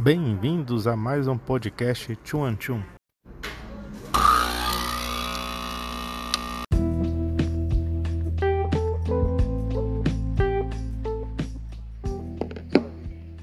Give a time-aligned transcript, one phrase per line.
[0.00, 2.82] Bem-vindos a mais um podcast Tchum Tchum.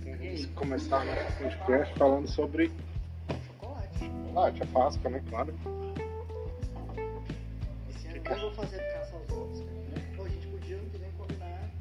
[0.04, 2.72] Vamos começar nosso podcast falando sobre
[4.00, 5.24] chocolate, a Páscoa, né?
[5.30, 5.54] Claro.
[7.90, 10.14] Esse ano eu vou fazer caça aos ovos, né?
[10.16, 11.72] Pô, a gente podia ano que vem combinar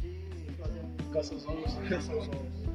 [0.00, 0.80] de fazer
[1.12, 1.74] Caça aos ovos.
[1.88, 2.67] caça aos ovos.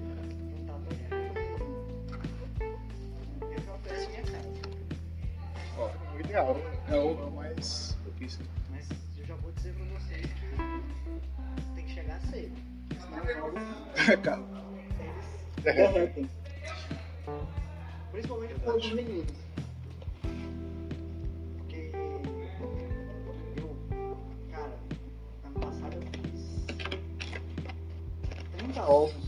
[6.33, 6.57] O ideal.
[6.89, 8.43] É o mais propício.
[8.71, 12.55] Mas eu já vou dizer pra vocês que tem que chegar cedo.
[12.99, 13.21] Senão
[14.23, 14.43] Cara,
[14.99, 16.27] eles derretem.
[18.11, 19.37] Principalmente por os meninos.
[21.57, 21.91] Porque
[23.55, 23.77] eu,
[24.51, 24.79] cara,
[25.45, 26.65] ano passado eu fiz
[28.57, 29.22] 30 ovos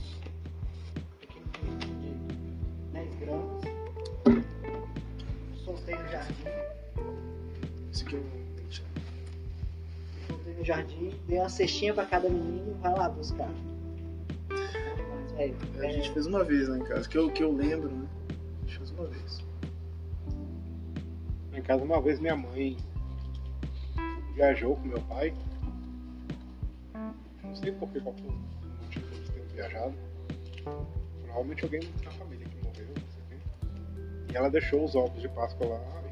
[7.91, 8.45] Esse aqui é um
[10.27, 13.49] soltei no jardim, dei uma cestinha pra cada menino, vai lá buscar.
[14.49, 17.89] Mas, velho, A gente fez uma vez lá em casa, que eu, que eu lembro,
[17.89, 18.07] né?
[18.29, 19.43] A gente fez uma vez.
[21.53, 22.77] Em casa, uma vez, minha mãe
[24.33, 25.33] viajou com meu pai.
[27.43, 29.93] Não sei por que, qual foi o motivo deles terem viajado.
[31.23, 34.33] Provavelmente alguém da família que morreu, não sei o quê.
[34.33, 36.04] E ela deixou os ovos de Páscoa lá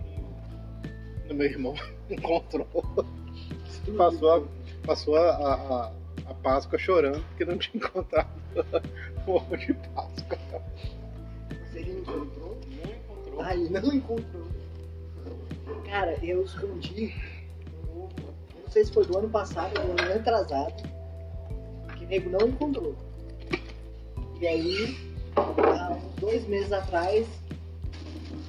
[1.27, 1.75] e o meu irmão
[2.09, 2.67] encontrou.
[3.97, 4.43] Passou a,
[4.85, 5.91] passou a, a,
[6.25, 8.29] a Páscoa chorando porque não tinha encontrado
[9.27, 10.37] o ovo de Páscoa.
[11.71, 12.57] Você ele encontrou?
[12.83, 13.41] Não encontrou.
[13.41, 14.47] Ah, ele não encontrou.
[15.85, 17.13] Cara, eu escondi
[17.87, 18.13] um ovo.
[18.61, 20.83] Não sei se foi do ano passado ou do ano atrasado.
[21.97, 22.95] Que o nego não encontrou.
[24.39, 24.97] E aí,
[25.35, 27.27] há uns dois meses atrás,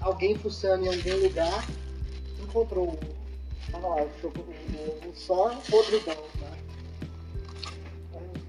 [0.00, 1.64] alguém fuçando em algum lugar
[2.54, 2.98] encontrou o ovo.
[3.72, 6.56] Tava lá, o o ovo só podridão, tá?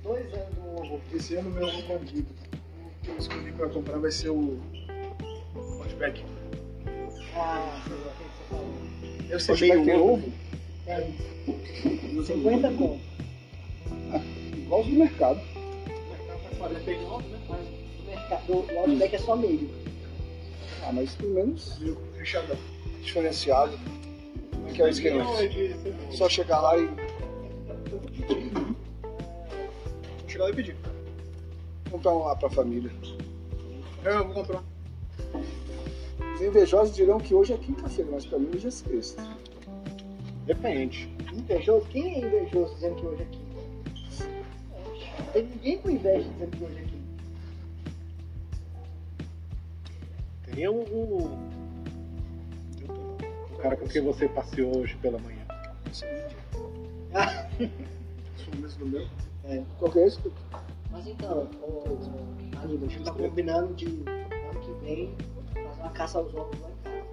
[0.04, 1.02] Dois anos do ovo.
[1.12, 2.28] Esse ano meu ovo bandido.
[2.54, 4.62] O que eu escolhi pra comprar vai ser o
[5.82, 6.24] Hotback.
[7.36, 8.74] Ah, sei lá o que você falou.
[9.28, 10.34] Deve ser meio ovo?
[10.86, 11.12] É,
[12.24, 13.00] 50 conto.
[14.56, 15.42] Igual os do mercado.
[16.60, 17.24] Mas o
[18.06, 19.70] mercado, o Outback é só meio.
[20.84, 21.80] Ah, mas pelo menos
[22.18, 22.58] fechadão.
[23.02, 23.95] Diferenciado.
[24.76, 25.24] É que é o esquema?
[26.12, 26.90] Só chegar lá e.
[30.28, 30.76] Chegar lá e pedir.
[31.90, 32.92] Comprar um lá pra família.
[34.04, 34.62] Eu vou comprar.
[36.36, 39.26] Os invejosos dirão que hoje é quinta-feira, mas pra mim hoje é sexta.
[40.46, 41.10] Depende.
[41.34, 41.86] Invejoso?
[41.88, 43.46] Quem é invejoso dizendo que hoje é quinta?
[45.18, 46.96] Não tem ninguém com inveja dizendo que hoje é quinta.
[50.70, 51.65] O, o
[53.66, 55.44] cara com quem você passeou hoje pela manhã.
[55.92, 56.38] Esse é índio.
[57.18, 59.08] Ah, o do meu.
[59.46, 59.64] É.
[59.80, 60.20] Qual que é esse?
[60.92, 61.84] Mas então, ô,
[62.62, 65.16] Aníbal, a gente tá combinando de ano que vem
[65.54, 67.06] fazer uma caça aos ovos lá em casa.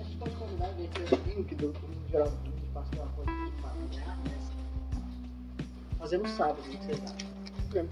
[0.00, 3.30] A gente pode combinar de ter um vinho que do domingo geral é uma coisa
[3.30, 4.38] de familiar, né?
[5.98, 7.88] Fazer no sábado, o que vocês acham?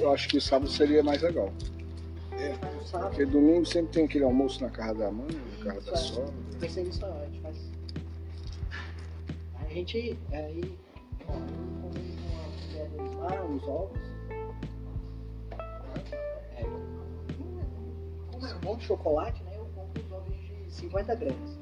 [0.00, 1.52] Eu acho que sábado seria mais legal.
[2.88, 3.10] Sábado.
[3.10, 5.28] Porque domingo sempre tem aquele almoço na casa da mãe,
[5.58, 6.14] na casa da Isso, é.
[6.14, 6.34] sogra.
[6.58, 7.56] Pensei nisso, a gente faz.
[9.56, 10.18] Aí a gente.
[10.32, 10.78] Aí.
[11.26, 12.16] Comi
[12.96, 13.98] uma lá, os ovos.
[16.56, 16.62] É.
[18.32, 19.52] Como é um bom de chocolate, né?
[19.56, 21.58] Eu compro os ovos de 50 gramas.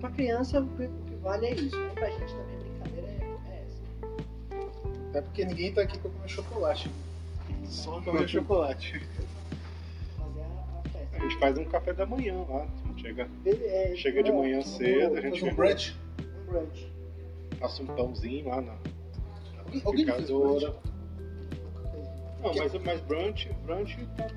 [0.00, 1.90] Pra criança, o que o que vale é isso, né?
[1.94, 5.18] Pra gente também a brincadeira é, é essa.
[5.18, 6.90] É porque ninguém tá aqui pra comer chocolate.
[7.64, 9.00] Só comer chocolate.
[11.12, 12.66] A, gente faz um café da manhã lá.
[12.96, 15.96] Chega, É, chega de manhã cedo, a gente Fazer um brunch.
[16.20, 16.92] Um brunch.
[17.58, 20.70] passa um pãozinho lá na, na picadora.
[20.70, 20.84] brunch?
[22.42, 24.28] Não, mas, mas brunch, brunch tá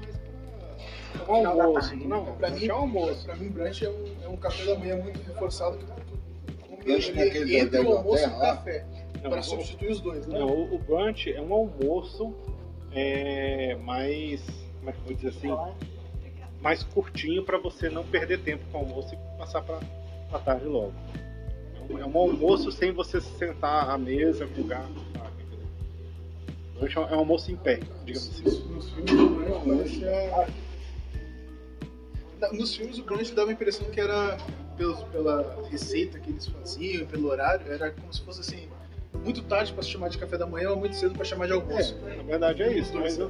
[1.26, 1.90] mais pra um almoço.
[1.90, 2.06] tarde.
[2.08, 3.26] Não, Pra mim, é um almoço.
[3.26, 5.78] Pra mim, brunch é um, é um café da manhã muito reforçado.
[6.84, 8.86] Brunch Ele- naquele entre da o almoço e o café.
[9.22, 10.40] Não, Para o- substituir os dois, né?
[10.40, 12.34] Não, o, o brunch é um almoço
[13.00, 14.42] é, mais,
[14.80, 15.76] como é que eu vou dizer assim,
[16.60, 19.80] mais curtinho para você não perder tempo com o almoço e passar para
[20.34, 20.94] a tarde logo.
[21.90, 24.98] É um, almoço sem você se sentar à mesa, sabe?
[26.74, 28.44] Brunch é um- é um almoço em pé, digamos assim.
[28.44, 30.48] Nos filmes, o brunch é...
[32.52, 34.38] Nos filmes, o brunch dava a impressão que era,
[34.76, 38.68] pelos, pela receita que eles faziam, pelo horário, era como se fosse assim,
[39.28, 41.52] muito tarde pra se chamar de café da manhã ou muito cedo pra chamar de
[41.54, 41.98] almoço.
[42.08, 43.30] É, na verdade é isso, mas eu.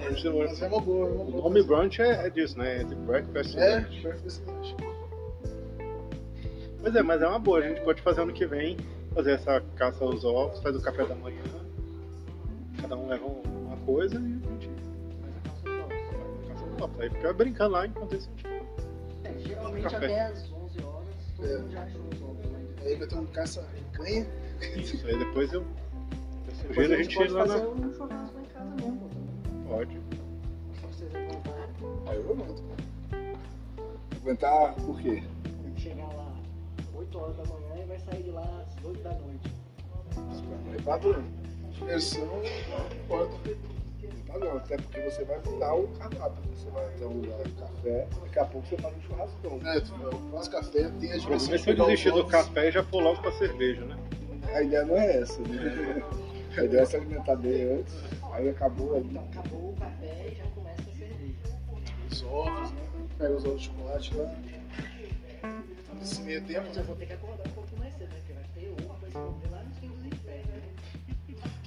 [0.00, 1.42] É, mas é uma boa, é uma O boa.
[1.44, 2.80] nome brunch é, é disso, né?
[2.80, 3.56] É de breakfast.
[3.56, 4.00] É, lunch.
[4.02, 4.76] breakfast lunch.
[6.80, 7.58] Pois é, mas é uma boa.
[7.58, 8.76] A gente pode fazer ano que vem,
[9.14, 11.42] fazer essa caça aos ovos, faz o café da manhã.
[12.80, 14.20] Cada um leva um- uma coisa e a
[14.52, 14.70] gente
[15.20, 15.48] faz a
[16.48, 17.00] caça aos ovos.
[17.00, 18.64] Aí fica brincando lá enquanto isso a gente.
[19.24, 19.96] É, geralmente Café.
[19.96, 20.53] até às 11 horas todo
[21.44, 22.86] É.
[22.86, 24.26] Aí vai ter um caça canha.
[24.76, 25.60] Isso, aí depois eu.
[25.62, 25.66] Eu
[26.68, 27.68] Depois sugiro a gente ir pode lá fazer na.
[27.68, 29.10] um churrasco lá em casa mesmo.
[29.68, 30.00] Pode.
[30.82, 31.74] Vocês aguentarem,
[32.06, 32.62] Aí eu aguento.
[34.22, 35.22] Aguentar por quê?
[35.62, 36.34] tem que chegar lá
[36.94, 39.52] 8 horas da manhã e vai sair de lá às 8 da noite.
[40.78, 41.24] É padrão.
[41.72, 42.44] Diversão não
[43.04, 43.36] importa.
[44.06, 46.42] É padrão, até porque você vai mudar o cardápio.
[46.54, 49.60] Você vai ter um lugar de café, daqui a pouco você faz um churrascão.
[49.64, 52.72] É, tu faz café, tem a O problema é se eu desistir do café e
[52.72, 53.96] já for logo pra cerveja, né?
[54.54, 56.02] A ideia não é essa, né?
[56.56, 57.94] A ideia é se alimentar bem antes,
[58.32, 59.08] aí acabou ali.
[59.10, 61.58] Então acabou o café e já começa a cerveja.
[62.10, 62.82] Os ovos, né?
[63.18, 64.34] Pega os ovos de chocolate lá.
[65.98, 68.16] Nesse meio tempo, Mas eu vou ter que acordar um pouco mais cedo, né?
[68.18, 70.46] Porque vai ter ovo pra esconder lá nos fins dos infernos.
[70.48, 70.62] né?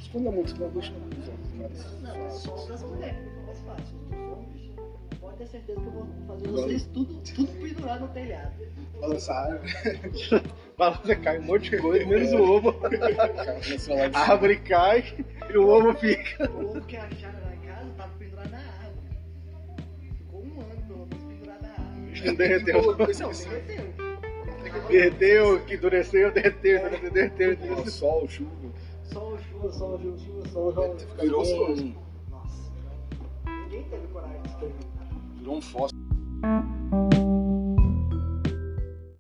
[0.08, 3.98] Esconda muito, não deixa ovos mais Não, é só das mulheres que fica mais fácil.
[4.08, 8.54] Os homens, pode ter certeza que eu vou fazer vocês tudo, tudo pendurado no telhado.
[9.00, 9.74] Balança a árvore.
[10.78, 12.76] Balança, cai um monte de coisa, menos o ovo.
[14.14, 15.04] A árvore cai
[15.50, 16.50] e o ovo fica.
[16.52, 18.98] O ovo que acharam lá em casa tava pendurado na árvore.
[20.18, 22.22] Ficou um ano pelo menos pendurado na árvore.
[22.26, 22.82] Não derreteu.
[22.82, 23.32] Não, derreteu.
[24.90, 27.88] Derreteu, que endureceu, derreteu, derreteu, derreteu.
[27.88, 28.52] Sol, chuva.
[29.08, 30.96] Sol, chuva, sol, chuva, chuva, sol, sol.
[31.22, 31.94] Virou um,
[32.30, 32.72] Nossa.
[33.64, 34.76] Ninguém teve coragem de escrever.
[35.36, 36.07] virou um fósforo.